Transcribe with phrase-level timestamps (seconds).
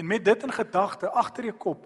[0.00, 1.82] En met dit in gedagte agter jou kop,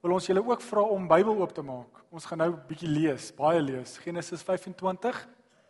[0.00, 1.98] wil ons julle ook vra om Bybel oop te maak.
[2.08, 3.98] Ons gaan nou 'n bietjie lees, baie lees.
[3.98, 5.28] Genesis 25,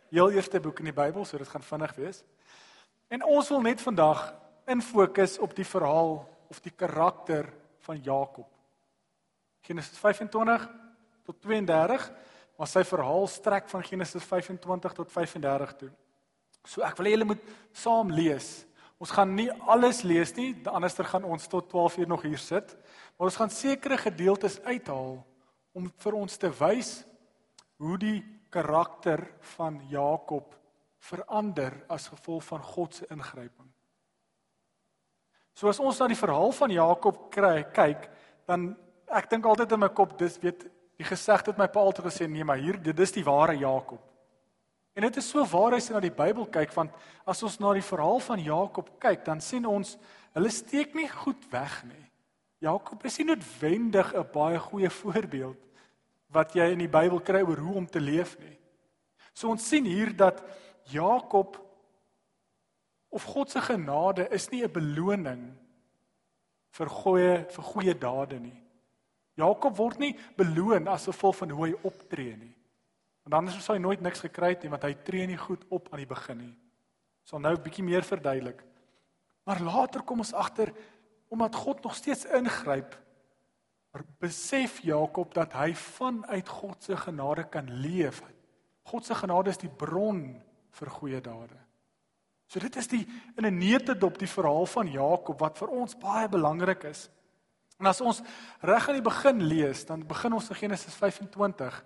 [0.09, 2.23] heel eerste boek in die Bybel, so dit gaan vinnig wees.
[3.09, 4.33] En ons wil net vandag
[4.65, 8.47] in fokus op die verhaal of die karakter van Jakob.
[9.61, 10.69] Genesis 25
[11.23, 12.11] tot 32,
[12.55, 15.91] maar sy verhaal strek van Genesis 25 tot 35 toe.
[16.63, 18.65] So ek wil hê julle moet saam lees.
[18.99, 22.75] Ons gaan nie alles lees nie, anderster gaan ons tot 12 uur nog hier sit.
[23.15, 25.21] Maar ons gaan sekere gedeeltes uithaal
[25.71, 26.97] om vir ons te wys
[27.79, 28.19] hoe die
[28.51, 29.23] karakter
[29.55, 30.51] van Jakob
[30.99, 33.69] verander as gevolg van God se ingryping.
[35.55, 38.09] So as ons na die verhaal van Jakob kry, kyk,
[38.47, 38.73] dan
[39.07, 40.65] ek dink altyd in my kop dis weet
[40.99, 44.03] die gesegde het my pa altyd gesê nee, maar hier dit is die ware Jakob.
[44.93, 46.91] En dit is so waar as jy na die Bybel kyk want
[47.29, 49.97] as ons na die verhaal van Jakob kyk, dan sien ons
[50.35, 52.05] hulle steek nie goed weg nie.
[52.59, 55.57] Jakob is nie noodwendig 'n baie goeie voorbeeld
[56.29, 58.57] wat jy in die Bybel kry oor hoe om te leef nie.
[59.33, 60.43] So ons sien hier dat
[60.91, 61.57] Jakob
[63.09, 65.57] of God se genade is nie 'n beloning
[66.71, 68.61] vir goeie vir goeie dade nie.
[69.35, 72.55] Jakob word nie beloon as gevolg van hoe hy optree nie.
[73.29, 75.91] Want anders sou hy nooit niks gekry het nie want hy tree nie goed op
[75.93, 76.55] aan die begin nie.
[77.23, 78.63] Sal nou 'n bietjie meer verduidelik.
[79.45, 80.73] Maar later kom ons agter
[81.29, 82.97] omdat God nog steeds ingryp,
[84.19, 88.23] besef Jakob dat hy vanuit God se genade kan leef.
[88.83, 91.57] God se genade is die bron vir goeie dade.
[92.47, 93.05] So dit is die
[93.37, 97.09] in 'n neutedop die verhaal van Jakob wat vir ons baie belangrik is.
[97.79, 98.21] En as ons
[98.61, 101.83] reg aan die begin lees, dan begin ons in Genesis 25.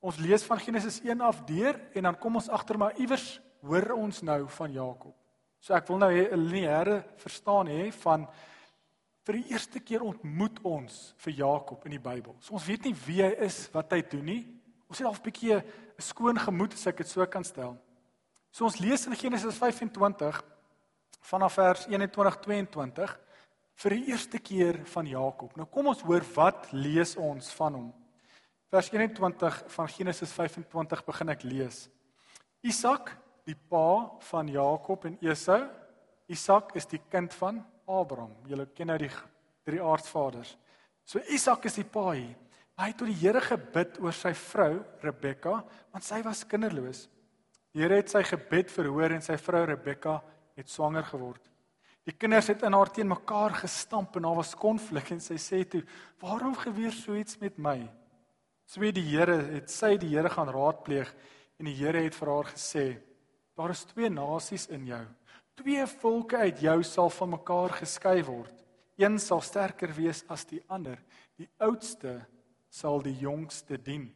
[0.00, 3.96] Ons lees van Genesis 1 af deur en dan kom ons agter maar iewers hoor
[3.96, 5.14] ons nou van Jakob.
[5.58, 8.28] So ek wil nou 'n lineêre verstaan hê van
[9.26, 12.36] vir die eerste keer ontmoet ons vir Jakob in die Bybel.
[12.40, 14.46] So ons weet nie wie hy is, wat hy doen nie.
[14.88, 15.64] Ons het al 'n bietjie 'n
[15.98, 17.76] skoon gemoed as ek dit so kan stel.
[18.52, 20.42] So ons lees in Genesis 25
[21.20, 23.18] vanaf vers 21-22
[23.74, 25.56] vir die eerste keer van Jakob.
[25.56, 28.07] Nou kom ons hoor wat lees ons van hom.
[28.68, 31.86] Vers 21 van Genesis 25 begin ek lees.
[32.60, 33.14] Isak
[33.48, 35.62] die pa van Jakob en Esau.
[36.28, 38.34] Isak is die kind van Abraham.
[38.44, 39.08] Julle ken nou die
[39.64, 40.50] drie aardsvaders.
[41.08, 42.34] So Isak is die pa hier.
[42.78, 45.54] Hy het tot die Here gebid oor sy vrou Rebekka,
[45.90, 47.06] want sy was kinderloos.
[47.72, 50.18] Die Here het sy gebed verhoor en sy vrou Rebekka
[50.60, 51.40] het swanger geword.
[52.04, 55.62] Die kinders het in haar teen mekaar gestamp en daar was konflik en sy sê
[55.64, 55.82] toe:
[56.20, 57.88] "Waarom gebeur so iets met my?"
[58.68, 61.08] So die Here het sy die Here gaan raadpleeg
[61.56, 62.84] en die Here het vir haar gesê:
[63.56, 65.04] Daar is twee nasies in jou.
[65.56, 68.52] Twee volke uit jou sal van mekaar geskei word.
[69.00, 71.00] Een sal sterker wees as die ander.
[71.40, 72.20] Die oudste
[72.68, 74.10] sal die jongste dien.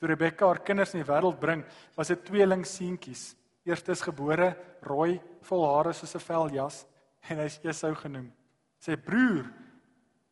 [0.00, 1.60] Toe Rebekka haar kinders in die wêreld bring,
[1.94, 3.34] was dit tweeling seentjies.
[3.68, 6.86] Eerstes gebore, rooi, vol hare soos 'n veljas
[7.28, 8.32] en hy is Esau genoem.
[8.80, 9.52] Sy broer,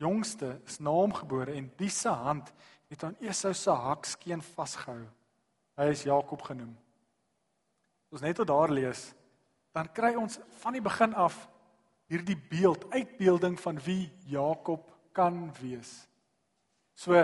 [0.00, 2.52] jongste, is na hom gebore en die se hand
[2.90, 5.06] het aan Esau se hakskeen vasgehou.
[5.78, 6.74] Hy is Jakob genoem
[8.10, 9.10] ons net tot daar lees,
[9.74, 11.44] dan kry ons van die begin af
[12.10, 15.92] hierdie beeld, uitbeelding van wie Jakob kan wees.
[16.98, 17.14] So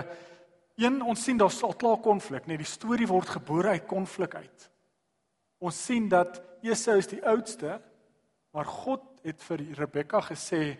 [0.79, 4.69] een ons sien daar's al klaar konflik, net die storie word gebore uit konflik uit.
[5.59, 7.81] Ons sien dat Esau is die oudste,
[8.55, 10.77] maar God het vir Rebekka gesê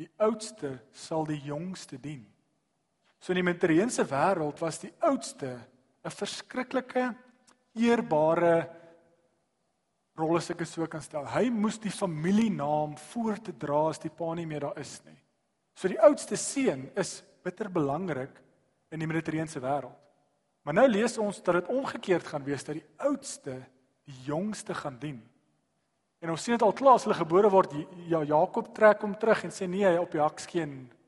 [0.00, 2.24] die oudste sal die jongste dien.
[3.20, 5.58] So in die materiële wêreld was die oudste
[6.04, 7.14] 'n verskriklike
[7.76, 8.68] eerbare
[10.16, 11.26] rol as ek dit so kan stel.
[11.26, 15.16] Hy moes die familienaam voor te dra as die pa nie meer daar is nie.
[15.74, 18.40] So die oudste seun is bitter belangrik
[18.90, 19.96] in die Mediterrane wêreld.
[20.62, 23.66] Maar nou lees ons dat dit omgekeerd gaan wees dat die oudste
[24.04, 25.20] die jongste gaan dien.
[26.20, 27.72] En ons sien dit al klaar as hulle gebore word,
[28.08, 30.99] ja Jakob trek hom terug en sê nee, op die hakskeen ek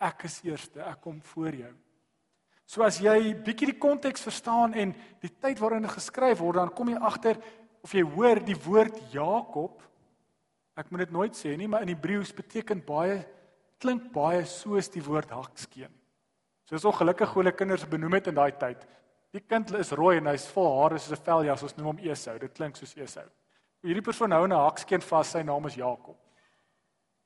[0.00, 1.74] ek is eerste, ek kom voor jou.
[2.66, 6.74] So as jy bietjie die konteks verstaan en die tyd waarin dit geskryf word, dan
[6.74, 7.38] kom jy agter
[7.82, 9.82] of jy hoor die woord Jakob
[10.78, 13.18] ek moet dit nooit sê nie maar in Hebreëus beteken baie
[13.82, 15.90] klink baie soos die woord hakskeen.
[16.66, 18.82] So is ongelukkig hoe hulle kinders benoem het in daai tyd.
[19.32, 22.38] Die kind is rooi en hy's vol hare soos 'n veljas, ons noem hom Esau.
[22.38, 23.26] Dit klink soos Esau.
[23.82, 26.16] Hierdie persoon hou 'n hakskeen vas, sy naam is Jakob.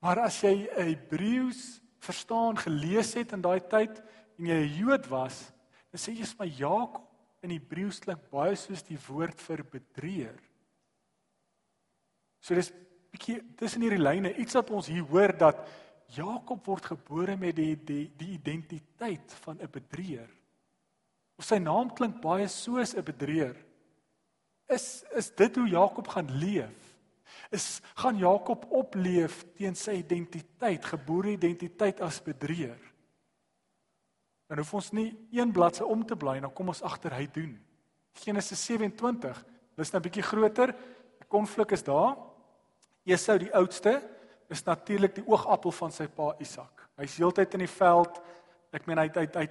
[0.02, 4.02] Maar as jy 'n Hebreëus verstaan gelees het in daai tyd
[4.38, 5.52] en jy 'n Jood was,
[5.90, 7.08] dan sê jy vir Jakob
[7.42, 10.38] in Hebreëus klink baie soos die woord vir bedrieër.
[12.40, 12.72] So dis
[13.12, 15.66] bietjie tussen hierdie lyne iets wat ons hier hoor dat
[16.12, 20.30] Jakob word gebore met die die die identiteit van 'n bedrieër.
[21.38, 23.56] Of sy naam klink baie soos 'n bedrieër.
[24.68, 26.91] Is is dit hoe Jakob gaan leef?
[27.50, 32.78] Is gaan Jakob opleef teen sy identiteit, gebore identiteit as bedrieër?
[34.48, 37.26] Dan hoef ons nie een bladsy om te bly en dan kom ons agter hy
[37.32, 37.52] doen.
[38.20, 39.44] Genesis 27,
[39.76, 40.74] dis nou 'n bietjie groter.
[41.18, 42.16] Die konflik is daar.
[43.04, 44.02] Esau die oudste
[44.50, 46.88] is natuurlik die oogappel van sy pa Isak.
[46.96, 48.20] Hy's heeltyd in die veld.
[48.72, 49.48] Ek meen hy hy hy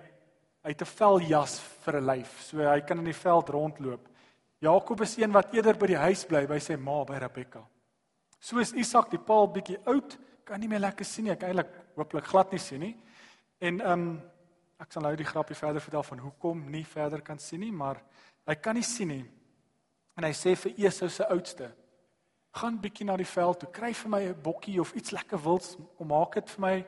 [0.62, 4.07] hy het 'n veljas vir 'n lyf, so hy kan in die veld rondloop.
[4.60, 7.66] Jakob is een wat eerder by die huis bly by sy ma by Rebekka.
[8.42, 11.34] Soos Isak die paal bietjie oud, kan nie meer lekker sien nie.
[11.36, 12.96] Ek eintlik hooplik glad nie sien nie.
[13.62, 14.22] En ehm um,
[14.82, 18.00] ek sal nou die grappie verder vertel van hoekom nie verder kan sien nie, maar
[18.50, 19.26] hy kan nie sien nie.
[20.18, 21.68] En hy sê vir Esau se oudste:
[22.58, 25.78] gaan bietjie na die veld toe, kry vir my 'n bokkie of iets lekker wilds,
[25.98, 26.86] kom maak dit vir my.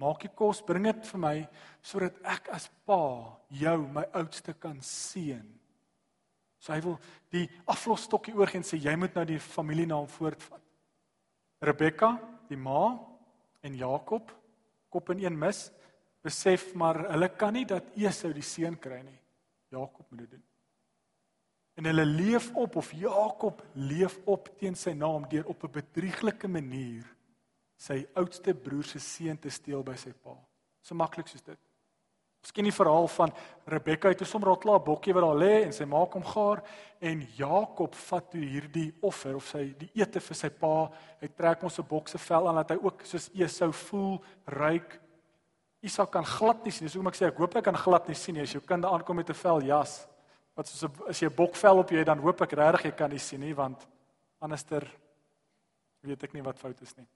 [0.00, 1.48] Maak die kos, bring dit vir my
[1.82, 5.44] sodat ek as pa jou my oudste kan seën.
[6.58, 6.98] So hy wil
[7.30, 10.59] die aflosstokkie oorgee en sê jy moet nou die familienaam voortvat.
[11.60, 12.14] Rebekka,
[12.48, 12.96] die ma
[13.62, 14.32] en Jakob
[14.90, 15.68] kop in een mis,
[16.24, 19.18] besef maar hulle kan nie dat Esau die seun kry nie.
[19.70, 20.46] Jakob moet dit doen.
[21.78, 26.48] En hulle leef op of Jakob leef op teen sy naam deur op 'n bedrieglike
[26.48, 27.06] manier
[27.76, 30.36] sy oudste broer se seun te steel by sy pa.
[30.82, 31.58] So maklik soos dit.
[32.40, 33.32] Ons ken die verhaal van
[33.68, 36.62] Rebekka het sommer al klaar bokkie wat daar lê en sy maak hom gaar
[37.04, 40.88] en Jakob vat toe hierdie offer of sy die ete vir sy pa.
[41.20, 45.00] Hy trek ons 'n bokse vel aan dat hy ook soos Esau voel, ryk.
[45.82, 46.86] Isak kan glad nie sien.
[46.86, 49.16] Dis hoekom ek sê ek hoop hy kan glad nie sien as jou kind aankom
[49.16, 50.06] met 'n vel jas
[50.56, 53.10] wat soos 'n as jy 'n bokvel op jy dan hoop ek regtig jy kan
[53.10, 53.86] nie sien nie want
[54.40, 54.86] anderster
[56.02, 57.06] weet ek nie wat fout is nie.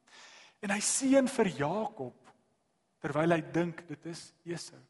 [0.62, 2.14] En hy seën vir Jakob
[3.00, 4.80] terwyl hy dink dit is Esau.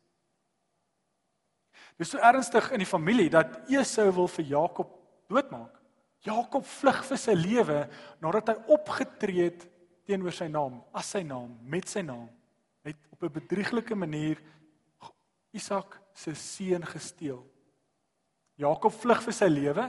[2.00, 4.90] Dis so ernstig in die familie dat Esau wil vir Jakob
[5.30, 5.78] doodmaak.
[6.24, 7.80] Jakob vlug vir sy lewe
[8.24, 9.66] nadat hy opgetree het
[10.08, 12.26] teenoor sy naam, as sy naam, met sy naam.
[12.84, 14.40] Hy het op 'n bedrieglike manier
[15.52, 17.44] Isak se seun gesteel.
[18.56, 19.84] Jakob vlug vir sy lewe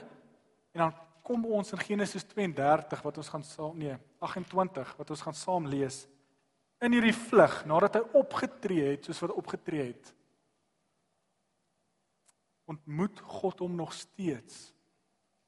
[0.73, 0.93] en dan
[1.25, 5.67] kom ons in Genesis 32 wat ons gaan saam nee 28 wat ons gaan saam
[5.67, 6.07] lees
[6.85, 10.11] in hierdie vlug nadat hy opgetree het soos wat opgetree het
[12.65, 14.73] ontmoet God hom nog steeds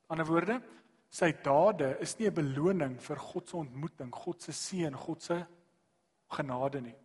[0.07, 0.61] aan 'n woorde
[1.09, 5.45] sy dade is nie 'n beloning vir God se ontmoeting God se seën God se
[6.27, 6.95] genade nie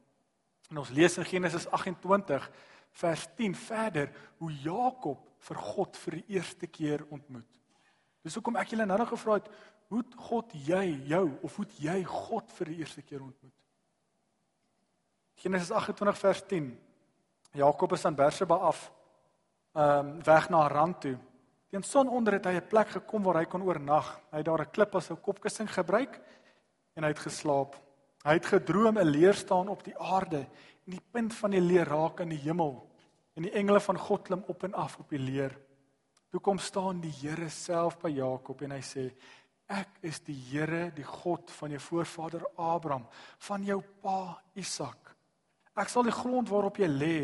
[0.71, 2.51] en ons lees in Genesis 28
[2.93, 7.49] vers 10 verder hoe Jakob vir God vir die eerste keer ontmoet.
[8.23, 9.49] Dis hoekom ek julle nou nog gevra het,
[9.91, 13.57] hoe het God jy jou of hoe het jy God vir die eerste keer ontmoet?
[15.43, 16.69] Genesis 28 vers 10.
[17.59, 18.87] Jakob is aan Berseba af
[19.73, 21.19] ehm um, weg na Haran toe.
[21.71, 24.21] Teen sononder het hy 'n plek gekom waar hy kon oornag.
[24.31, 26.21] Hy het daar 'n klip as 'n kopkussing gebruik
[26.95, 27.77] en hy het geslaap.
[28.25, 30.47] Hy het gedroom 'n leer staan op die aarde
[30.87, 32.91] en die punt van die leer raak aan die hemel
[33.35, 35.59] en die engele van God klim op en af op die leer.
[36.31, 39.11] Toe kom staan die Here self by Jakob en hy sê:
[39.69, 43.07] Ek is die Here, die God van jou voorvader Abraham,
[43.39, 45.17] van jou pa Isak.
[45.77, 47.17] Ek sal die grond waarop jy lê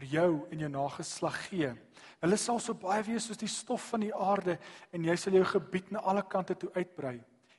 [0.00, 1.74] vir jou en jou nageslag gee.
[2.20, 4.56] Hulle sal so baie wees soos die stof van die aarde
[4.96, 7.18] en jy sal jou gebied na alle kante toe uitbrei.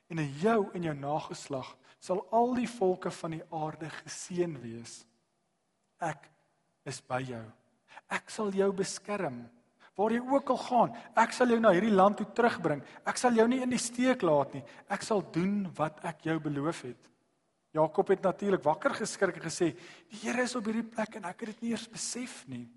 [0.10, 1.70] En in jou en jou nageslag
[2.02, 5.04] sal al die volke van die aarde geseën wees.
[6.02, 6.26] Ek
[6.90, 7.44] is by jou.
[8.10, 9.44] Ek sal jou beskerm
[10.00, 10.94] waar jy ook al gaan.
[11.20, 12.82] Ek sal jou na hierdie land toe terugbring.
[13.06, 14.64] Ek sal jou nie in die steek laat nie.
[14.90, 17.10] Ek sal doen wat ek jou beloof het.
[17.72, 19.72] Jakob het natuurlik wakker geskrik en gesê:
[20.10, 22.68] "Die Here is op hierdie plek en ek het dit nie eers besef nie."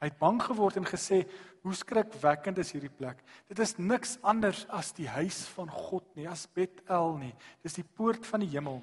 [0.00, 1.28] Hy het bang geword en gesê:
[1.62, 3.20] "Hoe skrikwekkend is hierdie plek?
[3.48, 7.34] Dit is niks anders as die huis van God nie, as Bethel nie.
[7.62, 8.80] Dis die poort van die hemel."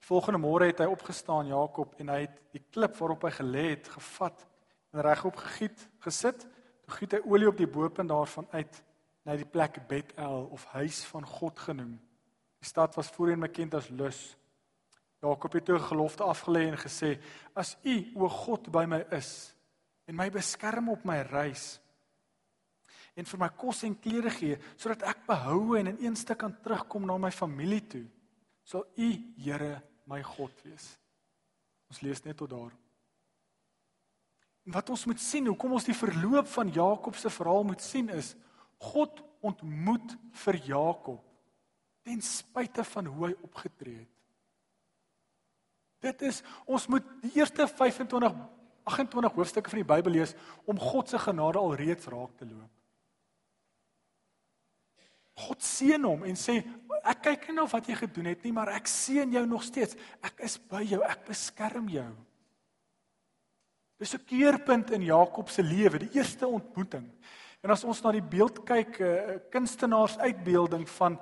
[0.00, 3.64] Die volgende môre het hy opgestaan, Jakob, en hy het die klip waarop hy gelê
[3.70, 4.46] het, gevat
[4.92, 6.46] en regop gegiet, gesit.
[6.86, 8.82] Toe giet hy olie op die bopunt daarvan uit
[9.26, 11.98] na die plek Bethel of huis van God genoem.
[12.60, 14.36] Die stad was voorheen bekend as Lus.
[15.20, 17.20] Jakob het toe 'n gelofte afgelê en gesê:
[17.54, 19.54] "As U, o God, by my is
[20.06, 21.80] en my beskerm op my reis
[23.14, 26.60] en vir my kos en klere gee sodat ek behoue en in een stuk kan
[26.62, 28.06] terugkom na my familie toe,
[28.64, 30.98] sal U, Here, my God wees."
[31.88, 32.72] Ons lees net tot daar.
[34.66, 38.08] En wat ons moet sien, hoekom ons die verloop van Jakob se verhaal moet sien
[38.08, 38.36] is
[38.78, 41.29] God ontmoet vir Jakob
[42.10, 44.16] ten spyte van hoe hy opgetree het.
[46.00, 48.34] Dit is ons moet die eerste 25
[48.88, 50.32] 28 hoofstukke van die Bybel lees
[50.68, 52.70] om God se genade alreeds raak te loop.
[55.40, 56.58] God seën hom en sê
[57.00, 59.96] ek kyk nie na wat jy gedoen het nie, maar ek seën jou nog steeds.
[60.26, 62.10] Ek is by jou, ek beskerm jou.
[64.00, 67.06] Dis 'n keerpunt in Jakob se lewe, die eerste ontmoeting.
[67.60, 71.20] En as ons na die beeld kyk, 'n uh, kunstenaars uitbeelding van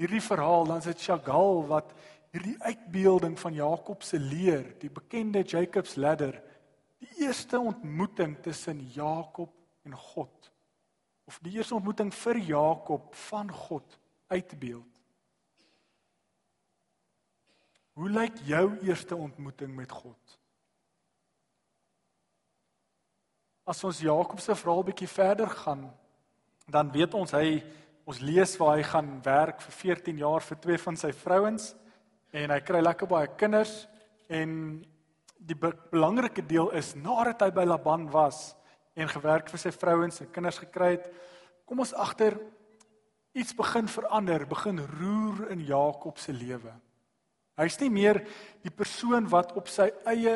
[0.00, 1.92] hierdie verhaal, dan is dit Chagall wat
[2.32, 6.38] hierdie uitbeelding van Jakob se leer, die bekende Jacob's ladder,
[7.00, 9.52] die eerste ontmoeting tussen Jakob
[9.84, 10.50] en God
[11.30, 13.98] of die eerste ontmoeting vir Jakob van God
[14.32, 14.86] uitbeeld.
[17.94, 20.34] Hoe lyk jou eerste ontmoeting met God?
[23.62, 25.84] As ons Jakob se verhaal bietjie verder gaan,
[26.66, 27.60] dan weet ons hy
[28.10, 31.68] ons lees waar hy gaan werk vir 14 jaar vir twee van sy vrouens
[32.34, 33.84] en hy kry lekker baie kinders
[34.26, 34.80] en
[35.38, 38.56] die be belangrike deel is nadat hy by Laban was
[38.98, 41.06] en gewerk vir sy vrouens en kinders gekry het,
[41.64, 42.34] kom ons agter
[43.38, 46.72] iets begin verander, begin roer in Jakob se lewe.
[47.60, 48.24] Hy's nie meer
[48.64, 50.34] die persoon wat op sy eie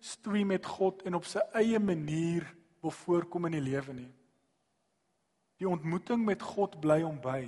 [0.00, 2.48] stoei met God en op sy eie manier
[2.80, 4.08] wil voorkom in die lewe nie.
[5.60, 7.44] Die ontmoeting met God bly hom by.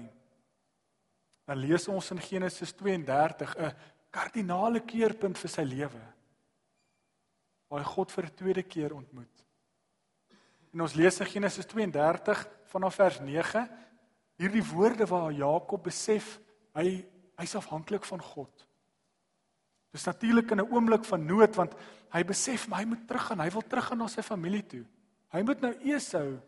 [1.48, 3.72] Dan lees ons in Genesis 32 'n
[4.12, 6.02] kardinale keerpunt vir sy lewe.
[7.68, 9.44] Waar hy God vir 'n tweede keer ontmoet.
[10.72, 13.68] En ons lees in Genesis 32 vanaf vers 9
[14.40, 16.38] hierdie woorde waar Jakob besef
[16.74, 17.04] hy
[17.36, 18.68] hy's afhanklik van God.
[19.92, 21.74] Dis natuurlik in 'n oomblik van nood want
[22.12, 24.84] hy besef maar hy moet teruggaan, hy wil teruggaan na sy familie toe.
[25.28, 26.40] Hy moet nou Esau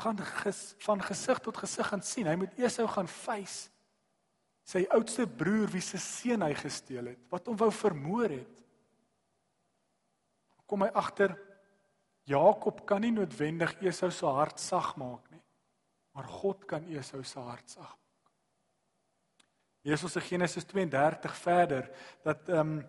[0.00, 2.28] gaan ges, van gesig tot gesig gaan sien.
[2.30, 3.70] Hy moet Esau gaan face
[4.70, 8.60] sy oudste broer wie se seun hy gesteel het, wat hom wou vermoor het.
[10.70, 11.34] Kom hy agter
[12.30, 15.42] Jakob kan nie noodwendig Esau se hart sag maak nie,
[16.14, 17.98] maar God kan Esau se hart sag maak.
[19.82, 21.90] Jesus in Genesis 32 verder
[22.26, 22.80] dat ehm um,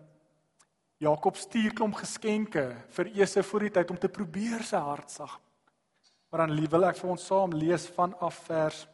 [1.02, 2.62] Jakob stuur klomp geskenke
[2.94, 5.32] vir Esau voor die tyd om te probeer sy hart sag.
[6.32, 8.86] Maar dan wil ek vir ons saam lees vanaf vers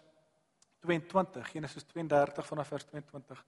[0.83, 3.42] 22, Genesis 32 vanaf vers 22.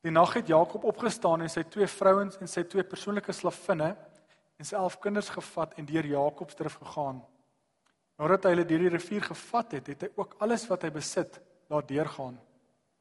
[0.00, 3.90] Die nag het Jakob opgestaan en sy twee vrouens en sy twee persoonlike slavinne
[4.56, 7.18] en sy 11 kinders gevat en deur Jakob se drif gegaan.
[8.16, 11.36] Nadat hy hulle deur die rivier gevat het, het hy ook alles wat hy besit
[11.68, 12.40] laat deurgaan.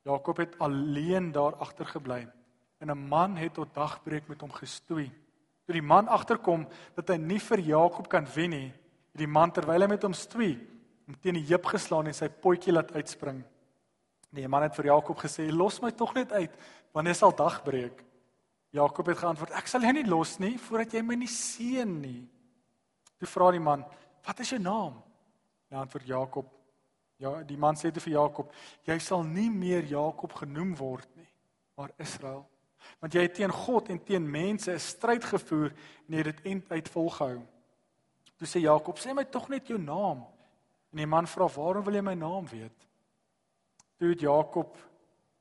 [0.03, 2.25] Jakob het alleen daar agtergebly
[2.83, 5.07] en 'n man het tot dagbreek met hom gestoei.
[5.63, 8.73] Toe die man agterkom dat hy nie vir Jakob kan wen nie,
[9.12, 10.54] het die man terwyl hy met hom stoei,
[11.08, 13.42] hom teen die heup geslaan en sy potjie laat uitspring.
[14.30, 16.51] Nee, die man het vir Jakob gesê: "Los my tog net uit,
[16.94, 18.06] wanneer sal dagbreek?"
[18.72, 22.30] Jakob het geantwoord: "Ek sal jou nie los nie voordat jy my nie seën nie."
[23.18, 23.86] Toe vra die man:
[24.25, 25.01] "Wat is jou naam?"
[25.70, 26.46] Ja, antwoord Jakob:
[27.18, 28.54] "Ja, die man sê te vir Jakob:
[28.86, 31.30] Jy sal nie meer Jakob genoem word nie,
[31.75, 32.48] maar Israel."
[33.00, 35.72] want jy het teen God en teen mense 'n stryd gevoer
[36.08, 37.42] en jy het dit end uit volgehou.
[38.39, 40.24] Toe sê Jakob: "Sê my tog net jou naam."
[40.91, 42.88] En die man vra: "Waarom wil jy my naam weet?"
[43.98, 44.77] Toe het Jakob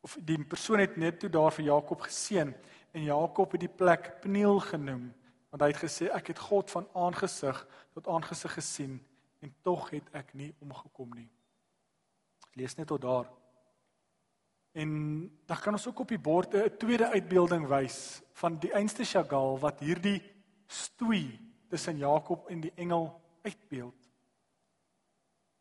[0.00, 2.54] of die persoon het net toe daar vir Jakob geseën
[2.92, 5.14] en Jakob het die plek Peniel genoem
[5.50, 8.98] want hy het gesê ek het God van aangesig tot aangesig gesien
[9.40, 11.28] en tog het ek nie omgekom nie.
[12.58, 13.30] Lees net tot daar.
[14.74, 14.90] En
[15.46, 19.58] dan kan ons ook op die bord 'n tweede uitbeelding wys van die einste Chagall
[19.58, 20.22] wat hierdie
[20.66, 23.94] stoei tussen Jakob en die engel uitbeeld.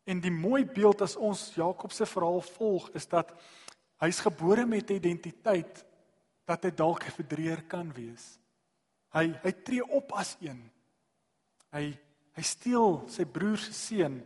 [0.08, 3.34] En die mooi beeld as ons Jakob se verhaal volg is dat
[4.00, 5.84] hy's gebore met 'n identiteit
[6.44, 8.38] dat hy dalk 'n verdreer kan wees.
[9.12, 10.70] Hy hy tree op as een.
[11.72, 11.98] Hy
[12.32, 14.22] hy steel sy broer se seun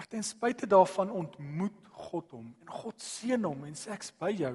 [0.00, 4.30] Maar ten spyte daarvan ontmoet God hom en God seën hom en sê ek's by
[4.32, 4.54] jou.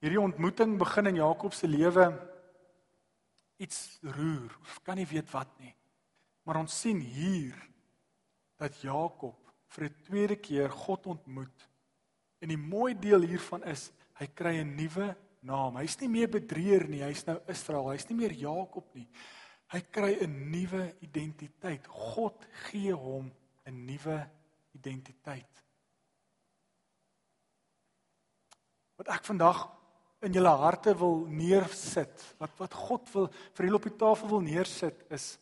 [0.00, 2.06] Hierdie ontmoeting begin in Jakob se lewe
[3.58, 4.54] iets roer.
[4.62, 5.74] Ons kan nie weet wat nie.
[6.46, 7.56] Maar ons sien hier
[8.58, 9.36] dat Jakob
[9.74, 11.68] vir 'n tweede keer God ontmoet.
[12.40, 15.76] En die mooi deel hiervan is hy kry 'n nuwe naam.
[15.76, 17.90] Hy's nie meer bedrieër nie, hy's nou Israel.
[17.90, 19.08] Hy's nie meer Jakob nie.
[19.68, 21.86] Hy kry 'n nuwe identiteit.
[21.86, 23.32] God gee hom
[23.66, 24.30] 'n nuwe
[24.72, 25.64] identiteit.
[28.96, 29.77] Wat ek vandag
[30.26, 34.42] in julle harte wil neersit, wat wat God wil vir julle op die tafel wil
[34.42, 35.36] neersit is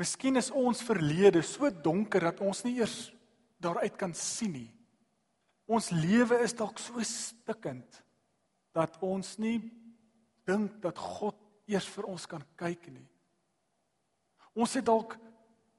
[0.00, 3.12] Miskien is ons verlede so donker dat ons nie eers
[3.62, 4.70] daaruit kan sien nie.
[5.70, 8.00] Ons lewe is dalk so stikkend
[8.74, 9.60] dat ons nie
[10.48, 11.38] dink dat God
[11.70, 13.06] eers vir ons kan kyk nie.
[14.58, 15.14] Ons het dalk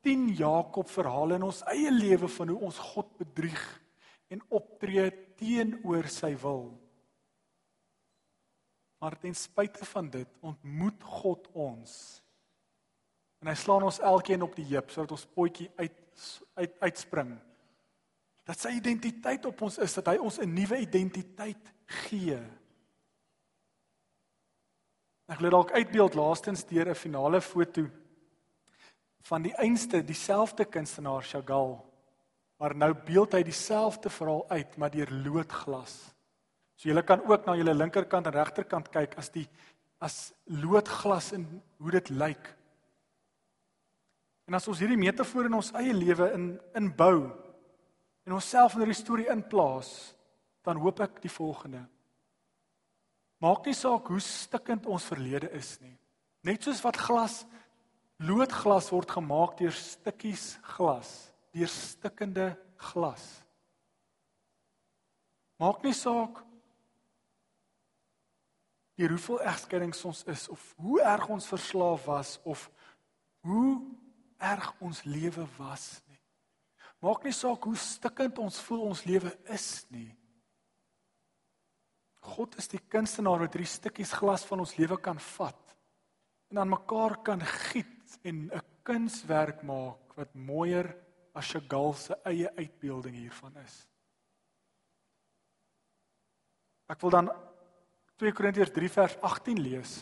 [0.06, 3.64] 10 Jakob verhale in ons eie lewe van hoe ons God bedrieg
[4.34, 6.72] en optree teenoor sy wil.
[9.04, 12.24] Maar ten spyte van dit ontmoet God ons.
[13.44, 16.00] En hy slaan ons elkeen op die heup sodat ons potjie uit
[16.54, 17.32] uit uitspring.
[18.46, 21.72] Dat sy identiteit op ons is, dat hy ons 'n nuwe identiteit
[22.06, 22.38] gee.
[25.26, 27.90] Ek wil dalk uitbeeld laastens deur 'n finale foto
[29.24, 31.93] van die einste dieselfde kunstenaar Chagall
[32.62, 35.94] maar nou beeld hy dieselfde verhaal uit maar deur loodglas.
[36.78, 39.48] So jy kan ook na jou linkerkant en regterkant kyk as die
[40.04, 41.46] as loodglas en
[41.80, 42.50] hoe dit lyk.
[44.50, 47.30] En as ons hierdie metafoor in ons eie lewe in inbou
[48.28, 50.12] en onsself in hierdie storie inplaas,
[50.64, 51.86] dan hoop ek die volgende.
[53.44, 55.96] Maak nie saak hoe stikkend ons verlede is nie.
[56.44, 57.42] Net soos wat glas
[58.22, 62.48] Loodglas word gemaak deur stukkies glas, deur stikkende
[62.92, 63.24] glas.
[65.62, 66.42] Maak nie saak
[68.98, 72.68] deur hoeveel egskeidings ons is of hoe erg ons verslaaf was of
[73.48, 73.80] hoe
[74.38, 76.20] erg ons lewe was nie.
[77.04, 80.12] Maak nie saak hoe stikkend ons voel ons lewe is nie.
[82.24, 85.74] God is die kunstenaar wat hierdie stukkies glas van ons lewe kan vat
[86.54, 90.94] en aan mekaar kan giet en 'n kunswerk maak wat mooier
[91.34, 93.76] as Chagall se eie uitbeelding hiervan is.
[96.90, 97.32] Ek wil dan
[98.22, 100.02] 2 Korintiërs 3 vers 18 lees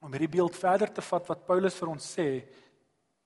[0.00, 2.28] om hierdie beeld verder te vat wat Paulus vir ons sê.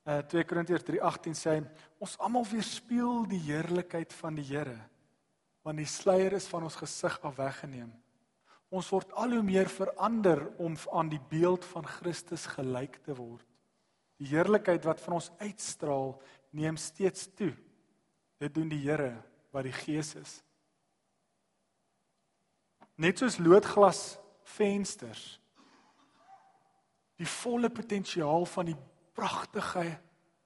[0.09, 1.59] Uh 2 Korintiërs 3:18 sê
[2.01, 4.79] ons almal weerspieël die heerlikheid van die Here
[5.67, 7.91] want die sluier is van ons gesig af weggeneem.
[8.71, 13.45] Ons word al hoe meer verander om aan die beeld van Christus gelyk te word.
[14.21, 16.15] Die heerlikheid wat van ons uitstraal,
[16.51, 17.53] neem steeds toe.
[18.39, 19.15] Dit doen die Here
[19.51, 20.41] wat die Gees is.
[23.01, 24.19] Net soos loodglas
[24.57, 25.41] vensters
[27.21, 28.77] die volle potensiaal van die
[29.17, 29.85] pragtige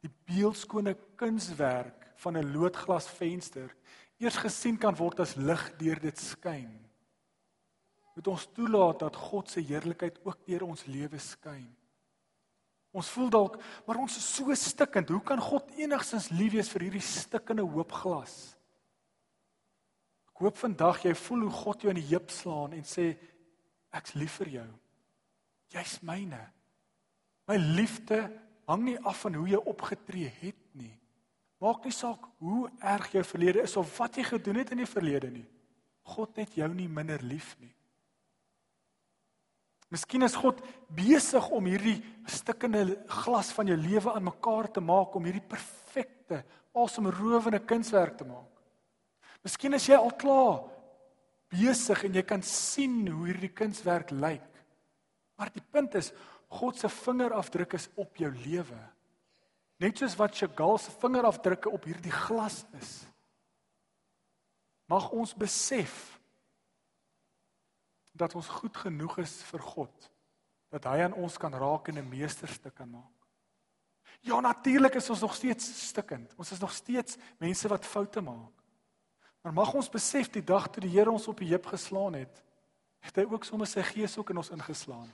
[0.04, 3.70] die beeldskone kunswerk van 'n loodglas venster
[4.18, 6.72] eers gesien kan word as lig deur dit skyn.
[8.14, 11.76] Moet ons toelaat dat God se heerlikheid ook deur ons lewe skyn.
[12.94, 15.10] Ons voel dalk, maar ons is so stikkend.
[15.10, 18.54] Hoe kan God enigstens lief wees vir hierdie stikkende hoopglas?
[20.30, 23.12] Ek hoop vandag jy voel hoe God jou in die heup slaan en sê
[23.94, 24.68] ek's lief vir jou.
[25.74, 26.40] Jy's myne.
[27.50, 28.24] My liefde
[28.68, 30.94] hang nie af van hoe jy opgetree het nie.
[31.62, 34.90] Maak nie saak hoe erg jou verlede is of wat jy gedoen het in die
[34.90, 35.46] verlede nie.
[36.14, 37.72] God het jou nie minder lief nie.
[39.94, 40.58] Miskien is God
[40.90, 46.40] besig om hierdie stikkende glas van jou lewe aan mekaar te maak om hierdie perfekte,
[46.74, 48.50] asemrowende kunswerk te maak.
[49.46, 50.64] Miskien is jy al klaar
[51.54, 54.50] besig en jy kan sien hoe hierdie kunswerk lyk.
[55.38, 56.10] Maar die punt is
[56.54, 58.80] God se vingerafdruk is op jou lewe.
[59.82, 62.92] Net soos wat Chagall se vingerafdrukke op hierdie glas is.
[64.90, 66.13] Mag ons besef
[68.14, 70.10] dat ons goed genoeg is vir God
[70.74, 73.14] dat hy aan ons kan raak en 'n meesterstuk kan maak.
[74.20, 76.34] Ja, natuurlik is ons nog steeds stikkend.
[76.36, 78.52] Ons is nog steeds mense wat foute maak.
[79.42, 82.42] Maar mag ons besef die dag toe die Here ons op die heup geslaan het,
[83.00, 85.12] het hy ook sommer sy gees ook in ons ingeslaan.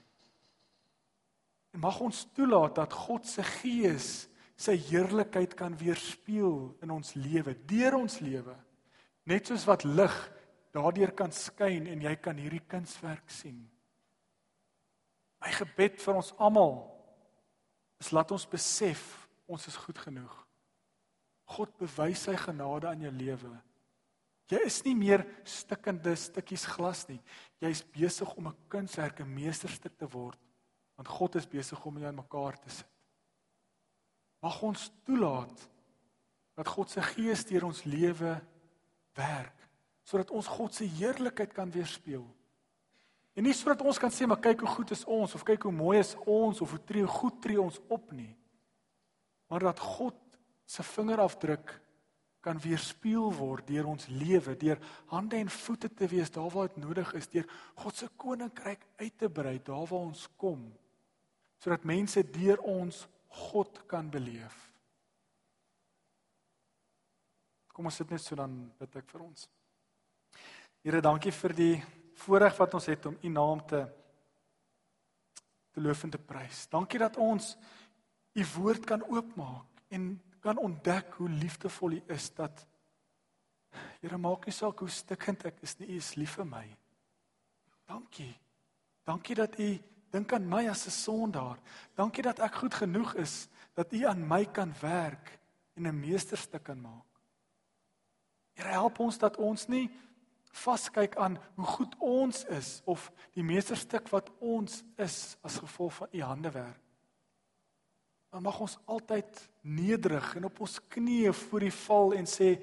[1.70, 7.56] En mag ons toelaat dat God se gees sy heerlikheid kan weerspieël in ons lewe,
[7.66, 8.54] deur ons lewe.
[9.24, 10.32] Net soos wat lig
[10.74, 13.59] daardeur kan skyn en jy kan hierdie kunswerk sien.
[15.40, 16.76] My gebed vir ons almal
[18.00, 19.02] is laat ons besef
[19.50, 20.33] ons is goed genoeg.
[21.50, 23.50] God bewys sy genade aan jou lewe.
[24.50, 27.20] Jy is nie meer stikkende stukkies glas nie.
[27.62, 30.38] Jy is besig om 'n kunswerk, 'n meesterstuk te word,
[30.96, 32.87] want God is besig om jou in mekaar te sit.
[34.42, 35.68] Mag ons toelaat
[36.56, 38.40] dat God se gees deur ons lewe
[39.14, 39.60] werk
[40.04, 42.26] sodat ons God se heerlikheid kan weerspieël.
[43.38, 45.74] En nie sodat ons kan sê maar kyk hoe goed is ons of kyk hoe
[45.74, 48.32] mooi is ons of hoe tree goed tree ons op nie.
[49.50, 50.16] Maar dat God
[50.66, 51.72] se vingerafdruk
[52.40, 54.80] kan weerspieël word deur ons lewe, deur
[55.12, 57.48] hande en voete te wees daar waar dit nodig is, deur
[57.82, 60.62] God se koninkryk uit te brei daar waar ons kom,
[61.60, 63.04] sodat mense deur ons
[63.50, 64.56] God kan beleef.
[67.76, 69.46] Kom ons sit net so dan bid ek vir ons.
[70.80, 71.74] Here, dankie vir die
[72.22, 73.82] voorreg wat ons het om U naam te
[75.70, 76.64] te loof en te prys.
[76.72, 77.52] Dankie dat ons
[78.32, 82.64] U woord kan oopmaak en kan ontdek hoe liefdevol U is dat
[84.00, 86.64] Here maak nie saak hoe stikkend ek is nie, U is lief vir my.
[87.86, 88.32] Dankie.
[89.04, 89.70] Dankie dat U
[90.10, 91.60] dink aan my as 'n sondaar.
[91.94, 95.38] Dankie dat ek goed genoeg is dat U aan my kan werk
[95.76, 97.20] en 'n meesterstuk kan maak.
[98.56, 99.90] Here help ons dat ons nie
[100.50, 106.08] vaskyk aan hoe goed ons is of die meesterstuk wat ons is as gevolg van
[106.12, 106.80] U handewerk.
[108.30, 112.54] Maar mag ons altyd nederig en op ons knieë voor U val en sê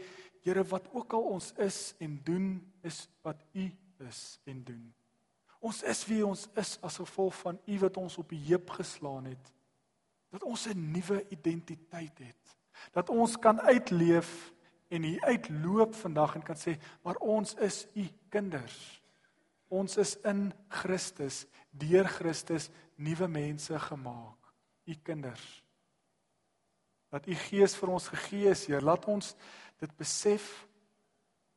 [0.47, 2.45] Here wat ook al ons is en doen
[2.87, 3.65] is wat U
[4.07, 4.93] is en doen.
[5.59, 9.25] Ons is wie ons is as gevolg van U wat ons op die heup geslaan
[9.27, 9.51] het.
[10.31, 12.57] Dat ons 'n nuwe identiteit het.
[12.91, 14.53] Dat ons kan uitleef
[14.87, 18.77] en hier uitloop vandag en kan sê, maar ons is U kinders.
[19.67, 24.53] Ons is in Christus, deur Christus nuwe mense gemaak.
[24.87, 25.45] U kinders.
[27.11, 29.33] Dat U Gees vir ons gegee is, Heer, laat ons
[29.81, 30.47] dit besef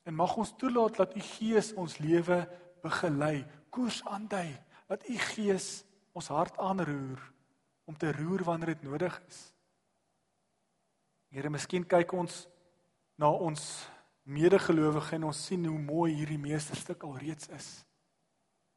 [0.04, 2.42] en mag ons toelaat dat U Gees ons lewe
[2.82, 4.50] begelei koers aandui
[4.90, 7.22] dat u gees ons hart aanroer
[7.86, 9.40] om te roer wanneer dit nodig is.
[11.30, 12.42] Here, miskien kyk ons
[13.20, 13.62] na ons
[14.24, 17.68] medegelowige en ons sien hoe mooi hierdie meesterstuk alreeds is.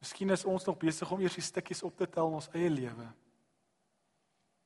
[0.04, 2.70] Miskien is ons nog besig om eers die stukkies op te tel in ons eie
[2.72, 3.06] lewe.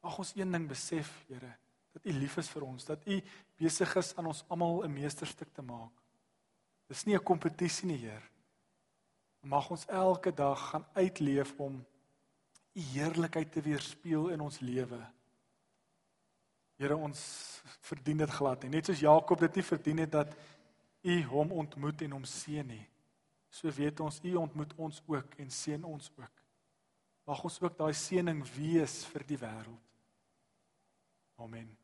[0.03, 1.53] Mag ons een ding besef, Here,
[1.95, 3.21] dat U lief is vir ons, dat U
[3.59, 5.95] besig is aan ons almal 'n meesterstuk te maak.
[6.89, 8.25] Dis nie 'n kompetisie nie, Heer
[9.41, 11.79] mag ons elke dag gaan uitleef om
[12.75, 14.99] u heerlikheid te weerspieël in ons lewe.
[16.79, 17.21] Here ons
[17.83, 18.77] verdien dit glad nie.
[18.77, 20.37] Net soos Jakob dit nie verdien het dat
[21.03, 22.85] u hom ontmoet en hom seën nie.
[23.51, 26.45] So weet ons u ontmoet ons ook en seën ons ook.
[27.29, 29.85] Mag ons ook daai seëning wees vir die wêreld.
[31.39, 31.78] Amen.